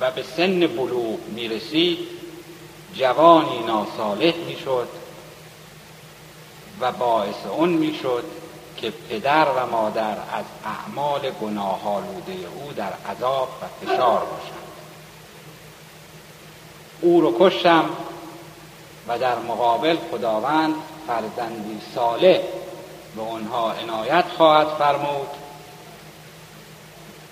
و 0.00 0.10
به 0.10 0.22
سن 0.22 0.60
بلوغ 0.60 1.18
می‌رسید 1.28 1.98
جوانی 2.94 3.58
ناصالح 3.58 4.34
می‌شد 4.36 4.88
و 6.80 6.92
باعث 6.92 7.46
اون 7.50 7.68
می‌شد 7.68 8.24
که 8.76 8.90
پدر 8.90 9.46
و 9.56 9.66
مادر 9.66 10.10
از 10.10 10.44
اعمال 10.64 11.30
گناهالوده 11.30 12.32
او 12.32 12.72
در 12.72 12.92
عذاب 13.10 13.48
و 13.62 13.86
فشار 13.86 14.18
باشند. 14.18 14.64
او 17.00 17.20
رو 17.20 17.36
کشتم 17.38 17.84
و 19.08 19.18
در 19.18 19.38
مقابل 19.38 19.96
خداوند 20.10 20.74
فرزندی 21.06 21.80
صالح 21.94 22.38
به 23.16 23.22
آنها 23.22 23.72
عنایت 23.72 24.24
خواهد 24.36 24.68
فرمود 24.68 25.28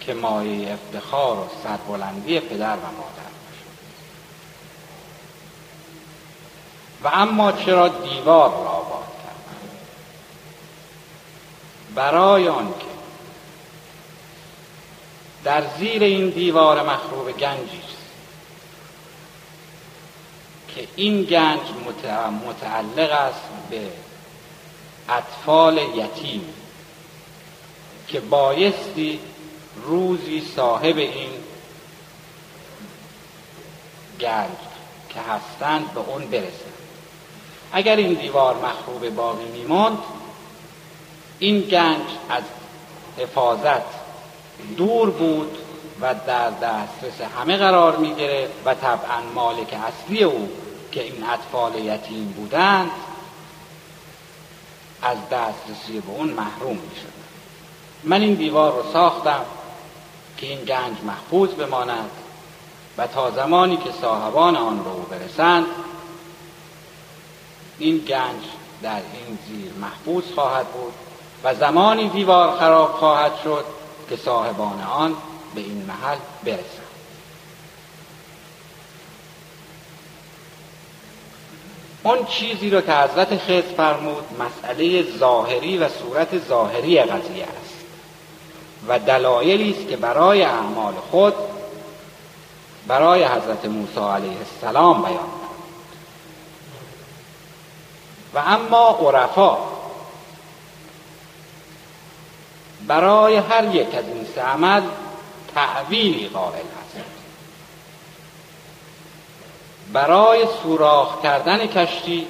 که 0.06 0.14
مایه 0.14 0.72
افتخار 0.72 1.38
و 1.38 1.48
سربلندی 1.64 2.40
پدر 2.40 2.76
و 2.76 2.80
مادر 2.80 3.32
و 7.04 7.08
اما 7.12 7.52
چرا 7.52 7.88
دیوار 7.88 8.50
را 8.50 8.56
آباد 8.56 9.04
کردن 9.22 9.68
برای 11.94 12.48
آنکه 12.48 12.92
در 15.44 15.62
زیر 15.78 16.02
این 16.02 16.30
دیوار 16.30 16.82
مخروب 16.82 17.32
گنجی 17.32 17.78
است 17.78 18.02
که 20.68 20.88
این 20.96 21.22
گنج 21.22 21.60
متعلق 22.48 23.12
است 23.12 23.48
به 23.70 23.88
اطفال 25.08 25.78
یتیم 25.78 26.54
که 28.08 28.20
بایستی 28.20 29.20
روزی 29.76 30.42
صاحب 30.56 30.96
این 30.96 31.30
گنج 34.20 34.58
که 35.08 35.20
هستند 35.20 35.94
به 35.94 36.00
اون 36.00 36.26
برسند 36.26 36.72
اگر 37.72 37.96
این 37.96 38.14
دیوار 38.14 38.56
مخروب 38.56 39.08
باقی 39.08 39.44
میماند 39.44 39.98
این 41.38 41.60
گنج 41.60 42.06
از 42.28 42.42
حفاظت 43.18 44.02
دور 44.76 45.10
بود 45.10 45.58
و 46.00 46.14
در 46.26 46.50
دسترس 46.50 47.20
همه 47.38 47.56
قرار 47.56 47.96
می 47.96 48.14
و 48.64 48.74
طبعا 48.74 49.20
مالک 49.34 49.74
اصلی 49.88 50.24
او 50.24 50.48
که 50.92 51.02
این 51.02 51.24
اطفال 51.24 51.74
یتیم 51.74 52.28
بودند 52.36 52.90
از 55.02 55.16
دسترسی 55.30 56.00
به 56.00 56.12
اون 56.12 56.28
محروم 56.28 56.76
می. 56.76 56.90
من 58.04 58.20
این 58.22 58.34
دیوار 58.34 58.72
رو 58.72 58.92
ساختم 58.92 59.44
که 60.42 60.48
این 60.48 60.64
گنج 60.64 60.96
محفوظ 61.02 61.50
بماند 61.50 62.10
و 62.98 63.06
تا 63.06 63.30
زمانی 63.30 63.76
که 63.76 63.90
صاحبان 64.00 64.56
آن 64.56 64.84
رو 64.84 65.02
برسند 65.02 65.66
این 67.78 67.98
گنج 67.98 68.42
در 68.82 68.96
این 68.96 69.38
زیر 69.48 69.72
محفوظ 69.72 70.24
خواهد 70.34 70.66
بود 70.66 70.92
و 71.44 71.54
زمانی 71.54 72.08
دیوار 72.08 72.58
خراب 72.58 72.92
خواهد 72.92 73.32
شد 73.44 73.64
که 74.08 74.16
صاحبان 74.16 74.82
آن 74.82 75.14
به 75.54 75.60
این 75.60 75.84
محل 75.88 76.18
برسند. 76.44 76.86
اون 82.02 82.24
چیزی 82.24 82.70
رو 82.70 82.80
که 82.80 82.92
حضرت 82.92 83.38
خیز 83.38 83.64
فرمود 83.64 84.24
مسئله 84.38 85.02
ظاهری 85.18 85.78
و 85.78 85.88
صورت 85.88 86.38
ظاهری 86.38 87.02
قضیه 87.02 87.46
و 88.88 88.98
دلایلی 88.98 89.70
است 89.70 89.88
که 89.88 89.96
برای 89.96 90.42
اعمال 90.42 90.94
خود 91.10 91.34
برای 92.86 93.24
حضرت 93.24 93.64
موسی 93.64 94.00
علیه 94.00 94.36
السلام 94.38 95.02
بیان 95.02 95.30
و 98.34 98.38
اما 98.38 98.98
عرفا 99.02 99.58
برای 102.86 103.36
هر 103.36 103.74
یک 103.74 103.94
از 103.94 104.04
این 104.08 104.26
سه 104.34 104.40
عمل 104.40 104.82
تعویلی 105.54 106.28
قائل 106.28 106.54
هست 106.54 107.04
برای 109.92 110.46
سوراخ 110.62 111.22
کردن 111.22 111.66
کشتی 111.66 112.26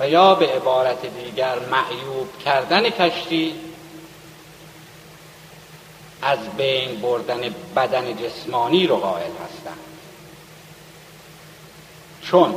و 0.00 0.08
یا 0.08 0.34
به 0.34 0.46
عبارت 0.46 1.06
دیگر 1.06 1.58
معیوب 1.58 2.38
کردن 2.44 2.90
کشتی 2.90 3.54
از 6.26 6.38
بین 6.56 7.00
بردن 7.00 7.54
بدن 7.76 8.16
جسمانی 8.16 8.86
رو 8.86 8.96
قائل 8.96 9.30
هستند 9.30 9.78
چون 12.22 12.54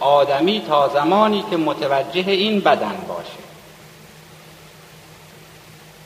آدمی 0.00 0.64
تا 0.68 0.88
زمانی 0.88 1.44
که 1.50 1.56
متوجه 1.56 2.30
این 2.30 2.60
بدن 2.60 3.04
باشه 3.08 3.40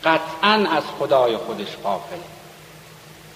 قطعا 0.05 0.77
از 0.77 0.83
خدای 0.99 1.37
خودش 1.37 1.77
قافله 1.83 2.19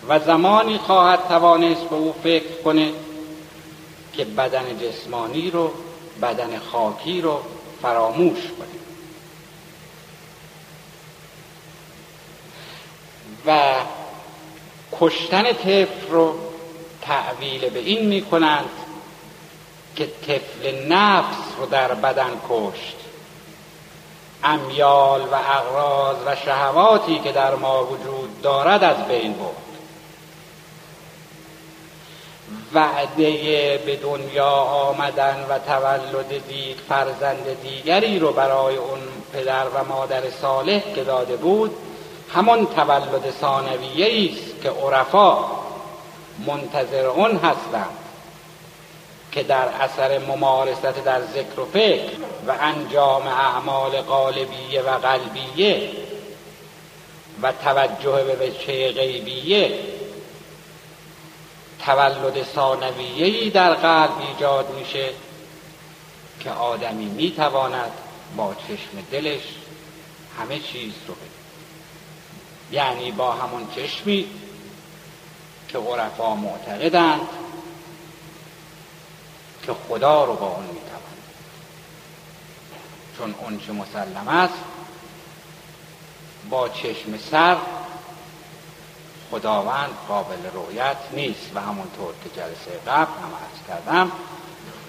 و 0.09 0.19
زمانی 0.21 0.79
خواهد 0.79 1.29
توانست 1.29 1.83
به 1.83 1.97
او 1.97 2.15
فکر 2.23 2.63
کنه 2.65 2.93
که 4.13 4.25
بدن 4.25 4.79
جسمانی 4.79 5.51
رو 5.51 5.73
بدن 6.23 6.59
خاکی 6.59 7.21
رو 7.21 7.41
فراموش 7.83 8.41
کنه. 8.41 8.88
و 13.47 13.75
کشتن 15.01 15.53
طفل 15.53 16.09
رو 16.11 16.35
تعویل 17.03 17.69
به 17.69 17.79
این 17.79 18.07
می 18.07 18.23
کنند 18.23 18.71
که 19.97 20.07
طفل 20.07 20.87
نفس 20.89 21.37
رو 21.59 21.67
در 21.67 21.95
بدن 21.95 22.31
کشت. 22.49 22.97
امیال 24.45 25.21
و 25.21 25.35
اغراض 25.35 26.17
و 26.27 26.37
شهواتی 26.37 27.19
که 27.19 27.33
در 27.33 27.55
ما 27.55 27.85
وجود 27.85 28.43
دارد 28.43 28.85
از 28.85 29.09
بین 29.09 29.33
برد. 29.33 29.69
وعده 32.75 33.79
به 33.87 33.97
دنیا 33.97 34.51
آمدن 34.51 35.47
و 35.49 35.59
تولد 35.59 36.49
دید 36.49 36.77
فرزند 36.89 37.63
دیگری 37.63 38.19
رو 38.19 38.33
برای 38.33 38.77
اون 38.77 38.99
پدر 39.33 39.69
و 39.69 39.85
مادر 39.85 40.31
صالح 40.31 40.95
که 40.95 41.05
داده 41.05 41.37
بود 41.37 41.77
همان 42.35 42.67
تولد 42.67 43.31
ثانویه 43.41 44.31
است 44.33 44.63
که 44.63 44.71
عرفا 44.71 45.45
منتظر 46.47 47.07
اون 47.07 47.37
هستند 47.37 47.99
که 49.33 49.43
در 49.43 49.69
اثر 49.69 50.19
ممارست 50.19 50.83
در 50.83 51.21
ذکر 51.23 51.61
و 51.61 51.65
فکر 51.65 52.11
و 52.47 52.55
انجام 52.61 53.27
اعمال 53.27 54.01
قالبیه 54.01 54.83
و 54.83 54.99
قلبیه 54.99 55.91
و 57.43 57.53
توجه 57.53 58.25
به 58.25 58.47
وجه 58.47 58.93
غیبیه 58.93 59.79
تولد 61.85 62.43
ثانویه‌ای 62.55 63.51
در 63.51 63.75
قلب 63.75 64.11
ایجاد 64.29 64.71
میشه 64.71 65.11
که 66.41 66.51
آدمی 66.51 67.05
می‌تواند 67.05 67.93
با 68.37 68.55
چشم 68.55 69.07
دلش 69.11 69.43
همه 70.39 70.59
چیز 70.59 70.93
رو 71.09 71.15
بده 71.15 71.38
یعنی 72.73 73.13
با 73.13 73.33
همون 73.33 73.69
چشمی 73.77 74.27
که 75.69 75.79
عرفا 75.79 76.35
معتقدند 76.35 77.29
که 79.67 79.73
خدا 79.89 80.25
رو 80.25 80.35
با 80.35 80.47
اون 80.47 80.65
چون 83.19 83.35
اون 83.39 83.61
چه 83.61 83.73
مسلم 83.73 84.29
است 84.29 84.55
با 86.51 86.69
چشم 86.69 87.19
سر 87.31 87.57
خداوند 89.31 89.91
قابل 90.09 90.51
رویت 90.55 90.97
نیست. 91.13 91.51
و 91.55 91.61
همونطور 91.61 92.15
که 92.25 92.31
جلسه 92.31 92.81
قبل 92.87 93.13
هم 93.13 93.33
عرض 93.35 93.67
کردم 93.69 94.13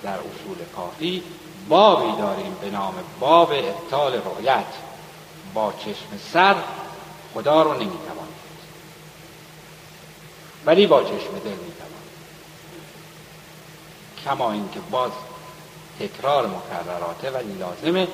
در 0.04 0.18
اصول 0.18 0.58
کافی 0.76 1.24
بابی 1.70 2.22
داریم 2.22 2.56
به 2.62 2.70
نام 2.70 2.94
باب 3.20 3.52
ابطال 3.52 4.14
رویت 4.14 4.66
با 5.54 5.74
چشم 5.86 6.20
سر 6.34 6.56
خدا 7.34 7.62
رو 7.62 7.74
نمی‌توان 7.74 8.28
ولی 10.66 10.88
با 10.88 11.04
چشم 11.04 11.40
دل 11.44 11.50
می‌توان 11.50 11.90
کما 14.26 14.52
اینکه 14.52 14.80
باز 14.92 15.12
تکرار 16.00 16.48
مکرراته 16.48 17.30
ولی 17.30 17.54
لازمه 17.54 18.08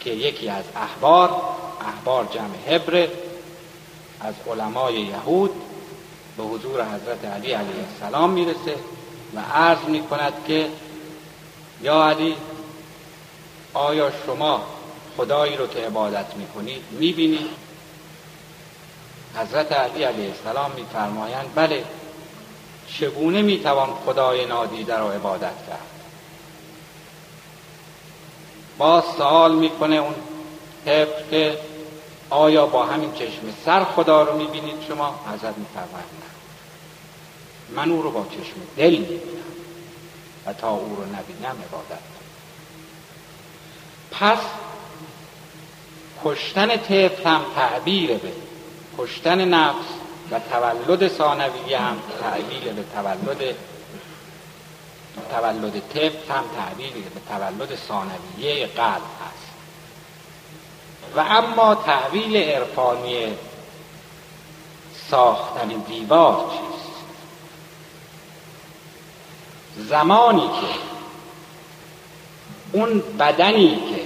که 0.00 0.10
یکی 0.10 0.48
از 0.48 0.64
احبار 0.76 1.30
احبار 1.80 2.24
جمع 2.24 2.74
هبره 2.74 3.10
از 4.20 4.34
علمای 4.50 4.94
یهود 4.94 5.50
به 6.36 6.42
حضور 6.42 6.84
حضرت 6.84 7.24
علی 7.24 7.52
علیه 7.52 7.84
السلام 7.92 8.30
می‌رسه 8.30 8.76
و 9.34 9.40
عرض 9.40 9.84
می‌کند 9.88 10.32
که 10.46 10.68
یا 11.82 12.04
علی 12.04 12.36
آیا 13.74 14.12
شما 14.26 14.62
خدایی 15.16 15.56
رو 15.56 15.66
که 15.66 15.78
عبادت 15.78 16.34
می‌کنید 16.36 16.82
می‌بینید؟ 16.90 17.63
حضرت 19.36 19.72
علی 19.72 20.04
علیه 20.04 20.28
السلام 20.30 20.70
میفرمایند 20.70 21.54
بله 21.54 21.84
چگونه 22.88 23.42
می‌توان 23.42 23.88
خدای 24.06 24.46
نادیده 24.46 24.98
را 24.98 25.12
عبادت 25.12 25.66
کرد؟ 25.68 25.94
باز 28.78 29.04
سوال 29.16 29.54
می‌کنه 29.54 29.96
اون 29.96 30.14
حفظ 30.86 31.30
که 31.30 31.58
آیا 32.30 32.66
با 32.66 32.86
همین 32.86 33.12
چشم 33.12 33.54
سر 33.64 33.84
خدا 33.84 34.22
رو 34.22 34.38
می‌بینید 34.38 34.82
شما؟ 34.88 35.20
حضرت 35.34 35.58
میفرماید 35.58 36.04
نه. 36.20 36.34
من 37.76 37.90
او 37.90 38.02
رو 38.02 38.10
با 38.10 38.26
چشم 38.30 38.54
دل 38.76 38.96
می‌بینم 38.96 39.44
و 40.46 40.52
تا 40.52 40.70
او 40.70 40.96
رو 40.96 41.02
نبینم 41.02 41.56
عبادت 41.68 42.02
پس 44.10 44.38
کشتن 46.24 46.76
طفل 46.76 47.28
هم 47.28 47.40
تعبیر 47.56 48.18
به 48.18 48.32
کشتن 48.98 49.48
نفس 49.48 49.86
و 50.30 50.40
تولد 50.50 51.08
ثانویه 51.08 51.78
هم 51.78 51.96
تعبیر 52.20 52.72
به 52.72 52.84
تولد 52.94 53.54
تولد 55.30 55.82
طفل 55.94 56.32
هم 56.32 56.44
تعبیر 56.56 56.92
به 56.92 57.20
تولد 57.28 57.78
ثانویه 57.88 58.66
قلب 58.66 59.02
هست. 59.26 59.44
و 61.16 61.20
اما 61.20 61.74
تعویل 61.74 62.36
عرفانی 62.36 63.26
ساختن 65.10 65.68
دیوار 65.68 66.50
چیست؟ 66.50 66.94
زمانی 69.88 70.48
که 70.48 70.74
اون 72.72 73.00
بدنی 73.18 73.76
که 73.76 74.04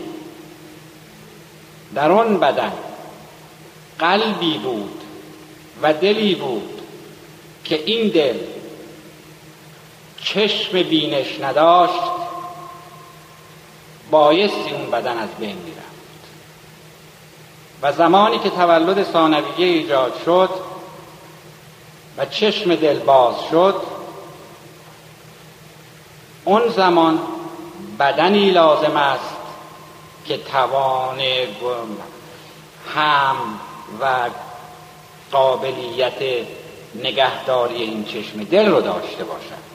در 1.94 2.12
اون 2.12 2.40
بدن 2.40 2.72
قلبی 3.98 4.58
بود 4.58 5.00
و 5.82 5.92
دلی 5.92 6.34
بود 6.34 6.82
که 7.64 7.82
این 7.87 8.08
دل 8.08 8.38
چشم 10.22 10.82
بینش 10.82 11.40
نداشت 11.40 12.02
بایستی 14.11 14.70
اون 14.70 14.90
بدن 14.90 15.18
از 15.18 15.28
بین 15.38 15.56
می‌رفت. 15.56 15.88
و 17.82 17.92
زمانی 17.92 18.38
که 18.38 18.50
تولد 18.50 19.12
ثانویه 19.12 19.66
ایجاد 19.66 20.12
شد 20.24 20.50
و 22.16 22.26
چشم 22.26 22.74
دل 22.74 22.98
باز 22.98 23.34
شد 23.50 23.82
اون 26.44 26.68
زمان 26.68 27.18
بدنی 27.98 28.50
لازم 28.50 28.96
است 28.96 29.37
که 30.24 30.38
توان 30.38 31.20
هم 32.94 33.37
و 34.01 34.31
قابلیت 35.33 36.46
نگهداری 36.94 37.74
این 37.74 38.05
چشم 38.05 38.44
دل 38.44 38.66
رو 38.66 38.81
داشته 38.81 39.24
باشد. 39.24 39.68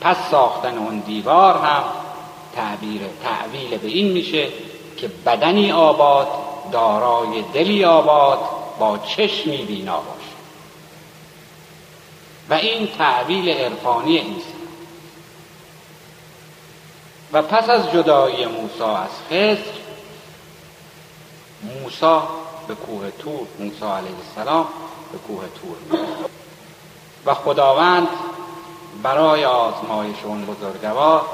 پس 0.00 0.16
ساختن 0.30 0.78
اون 0.78 0.98
دیوار 0.98 1.56
هم 1.56 1.82
تعبیر 2.54 3.00
تعویل 3.22 3.78
به 3.78 3.88
این 3.88 4.12
میشه 4.12 4.48
که 4.96 5.08
بدنی 5.08 5.72
آباد 5.72 6.28
دارای 6.72 7.42
دلی 7.54 7.84
آباد 7.84 8.38
با 8.78 8.98
چشمی 8.98 9.56
بینا 9.56 9.96
باشه. 9.96 10.18
و 12.50 12.54
این 12.54 12.88
تعویل 12.98 13.48
عرفانی 13.48 14.18
است 14.18 14.54
و 17.32 17.42
پس 17.42 17.68
از 17.68 17.92
جدایی 17.92 18.46
موسی 18.46 18.82
از 18.82 19.10
خضر 19.28 19.78
موسی 21.62 22.37
به 22.68 22.74
کوه 22.74 23.10
تور 23.10 23.46
موسی 23.58 23.84
علیه 23.84 24.16
السلام 24.28 24.66
به 25.12 25.18
کوه 25.18 25.44
تور 25.60 26.00
و 27.26 27.34
خداوند 27.34 28.08
برای 29.02 29.44
آزمایش 29.44 30.16
اون 30.24 30.46
بزرگوار 30.46 31.24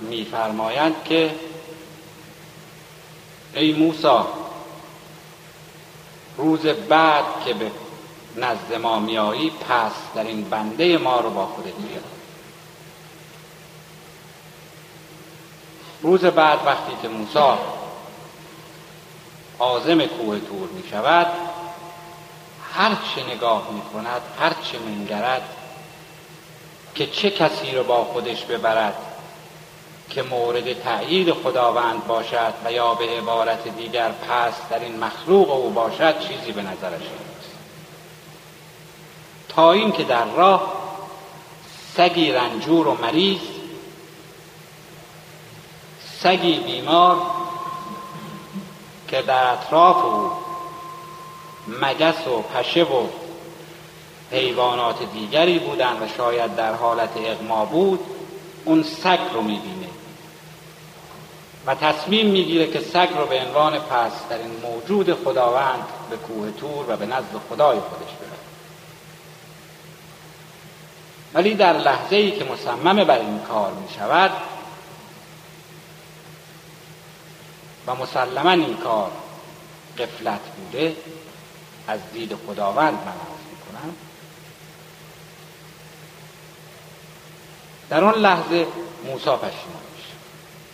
میفرمایند 0.00 0.94
که 1.04 1.34
ای 3.54 3.72
موسی 3.72 4.18
روز 6.36 6.66
بعد 6.66 7.24
که 7.44 7.54
به 7.54 7.70
نزد 8.36 8.74
ما 8.74 8.98
میایی 8.98 9.50
پس 9.50 9.92
در 10.14 10.24
این 10.24 10.44
بنده 10.44 10.98
ما 10.98 11.20
رو 11.20 11.30
با 11.30 11.46
خودت 11.46 11.74
بیار. 11.74 12.02
روز 16.02 16.24
بعد 16.24 16.58
وقتی 16.66 16.92
که 17.02 17.08
موسی 17.08 17.58
آزم 19.58 20.06
کوه 20.06 20.38
تور 20.38 20.68
می 20.68 20.88
شود. 20.90 21.26
هر 22.72 22.90
چه 22.90 23.34
نگاه 23.34 23.68
می 23.72 23.80
کند 23.80 24.22
هر 24.40 24.52
چه 24.62 24.78
منگرد 24.78 25.42
که 26.94 27.06
چه 27.06 27.30
کسی 27.30 27.70
رو 27.70 27.84
با 27.84 28.04
خودش 28.04 28.44
ببرد 28.44 28.94
که 30.10 30.22
مورد 30.22 30.82
تأیید 30.82 31.32
خداوند 31.32 32.06
باشد 32.06 32.54
و 32.64 32.72
یا 32.72 32.94
به 32.94 33.04
عبارت 33.04 33.68
دیگر 33.68 34.08
پس 34.08 34.54
در 34.70 34.78
این 34.78 34.98
مخلوق 34.98 35.50
او 35.50 35.70
باشد 35.70 36.20
چیزی 36.20 36.52
به 36.52 36.62
نظرش 36.62 37.00
نیست. 37.00 37.50
تا 39.48 39.72
این 39.72 39.92
که 39.92 40.04
در 40.04 40.24
راه 40.24 40.72
سگی 41.96 42.32
رنجور 42.32 42.88
و 42.88 42.94
مریض 43.02 43.40
سگی 46.22 46.58
بیمار 46.58 47.16
که 49.08 49.22
در 49.22 49.52
اطراف 49.52 50.04
او 50.04 50.30
مگس 51.68 52.26
و 52.26 52.42
پشه 52.42 52.82
و 52.82 53.06
حیوانات 54.30 55.02
دیگری 55.12 55.58
بودند 55.58 56.02
و 56.02 56.08
شاید 56.16 56.56
در 56.56 56.74
حالت 56.74 57.10
اغما 57.16 57.64
بود 57.64 58.00
اون 58.64 58.82
سگ 58.82 59.18
رو 59.34 59.42
می‌بینه. 59.42 59.88
و 61.66 61.74
تصمیم 61.74 62.26
می‌گیره 62.26 62.66
که 62.66 62.80
سگ 62.80 63.08
رو 63.18 63.26
به 63.26 63.40
عنوان 63.40 63.78
پس 63.78 64.12
در 64.30 64.38
این 64.38 64.60
موجود 64.62 65.24
خداوند 65.24 65.84
به 66.10 66.16
کوه 66.16 66.50
تور 66.50 66.84
و 66.88 66.96
به 66.96 67.06
نزد 67.06 67.40
خدای 67.50 67.78
خودش 67.80 68.12
ببره. 68.14 68.38
ولی 71.34 71.54
در 71.54 71.72
لحظه 71.72 72.16
ای 72.16 72.30
که 72.30 72.44
مصمم 72.44 73.04
بر 73.04 73.18
این 73.18 73.38
کار 73.38 73.72
می 73.72 73.88
شود 73.94 74.30
و 77.88 77.94
مسلما 77.94 78.50
این 78.50 78.76
کار 78.76 79.10
قفلت 79.98 80.40
بوده 80.40 80.96
از 81.86 82.00
دید 82.12 82.34
خداوند 82.46 82.94
من 82.94 83.12
عرض 83.12 83.44
می‌کنم. 83.50 83.94
در 87.90 88.04
آن 88.04 88.14
لحظه 88.14 88.66
موسی 89.04 89.24
پشیمان 89.24 89.82
میشه 89.96 90.14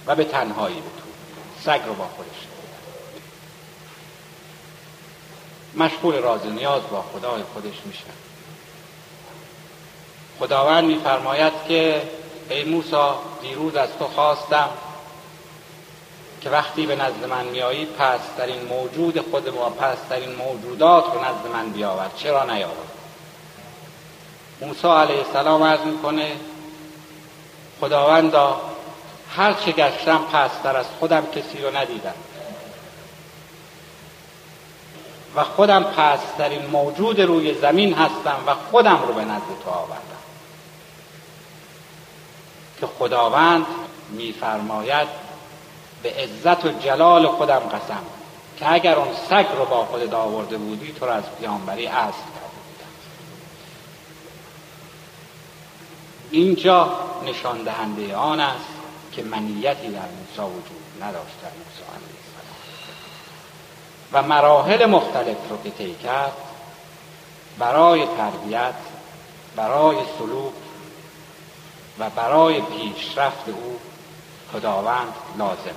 و 0.06 0.14
به 0.14 0.24
تنهایی 0.24 0.76
به 0.76 0.90
سگ 1.64 1.80
رو 1.86 1.94
با 1.94 2.04
خودش 2.04 2.46
مشغول 5.76 6.14
راز 6.14 6.46
نیاز 6.46 6.82
با 6.90 7.02
خدای 7.02 7.42
خودش 7.42 7.74
میشه. 7.84 8.04
خداوند 10.38 10.84
میفرماید 10.84 11.52
که 11.68 12.02
ای 12.50 12.64
موسی 12.64 12.96
دیروز 13.42 13.76
از 13.76 13.88
تو 13.98 14.04
خواستم 14.04 14.68
که 16.44 16.50
وقتی 16.50 16.86
به 16.86 16.96
نزد 16.96 17.24
من 17.24 17.44
میایی 17.44 17.86
پس 17.86 18.20
در 18.38 18.46
این 18.46 18.64
موجود 18.64 19.30
خود 19.30 19.48
ما 19.48 19.70
پس 19.70 19.96
در 20.10 20.20
این 20.20 20.34
موجودات 20.34 21.04
رو 21.04 21.20
نزد 21.20 21.46
من 21.52 21.68
بیاور. 21.68 22.10
چرا 22.16 22.44
نیاورد 22.44 22.90
موسی 24.60 24.88
علیه 24.88 25.18
السلام 25.26 25.62
عرض 25.62 25.80
می‌کنه 25.80 26.32
خداوندا 27.80 28.60
هر 29.36 29.52
چه 29.52 29.72
گشتم 29.72 30.18
پستر 30.32 30.76
از 30.76 30.86
خودم 31.00 31.26
کسی 31.26 31.62
رو 31.62 31.76
ندیدم. 31.76 32.14
و 35.36 35.44
خودم 35.44 35.84
این 36.38 36.66
موجود 36.66 37.20
روی 37.20 37.54
زمین 37.54 37.94
هستم 37.94 38.36
و 38.46 38.54
خودم 38.70 39.02
رو 39.06 39.14
به 39.14 39.24
نزد 39.24 39.62
تو 39.64 39.70
آوردم. 39.70 40.00
که 42.80 42.86
خداوند 42.86 43.66
میفرماید 44.10 45.23
به 46.04 46.10
عزت 46.10 46.64
و 46.64 46.68
جلال 46.68 47.26
خودم 47.26 47.58
قسم 47.58 48.02
که 48.56 48.72
اگر 48.72 48.96
اون 48.96 49.14
سگ 49.30 49.46
رو 49.58 49.64
با 49.64 49.84
خودت 49.84 50.14
آورده 50.14 50.56
بودی 50.56 50.92
تو 50.92 51.06
رو 51.06 51.12
از 51.12 51.24
پیامبری 51.40 51.86
اصل 51.86 51.96
کرده 52.00 52.60
بودم. 52.66 52.90
اینجا 56.30 56.92
نشان 57.26 57.62
دهنده 57.62 58.16
آن 58.16 58.40
است 58.40 58.74
که 59.12 59.22
منیتی 59.22 59.88
در 59.88 60.00
موسی 60.00 60.52
وجود 60.52 61.02
نداشت 61.02 61.40
در 61.42 61.48
موسی 61.48 61.84
و 64.12 64.22
مراحل 64.22 64.86
مختلف 64.86 65.36
رو 65.50 65.62
که 65.64 65.70
طی 65.70 65.94
کرد 65.94 66.32
برای 67.58 68.06
تربیت 68.16 68.74
برای 69.56 69.96
سلوک 70.18 70.52
و 71.98 72.10
برای 72.10 72.60
پیشرفت 72.60 73.48
او 73.48 73.78
خداوند 74.54 75.14
لازم 75.38 75.74